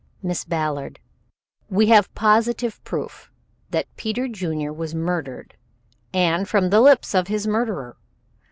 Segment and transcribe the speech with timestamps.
[0.23, 0.99] "Miss Ballard,
[1.69, 3.29] we have positive proof
[3.69, 5.53] that Peter Junior was murdered
[6.11, 7.97] and from the lips of his murderer.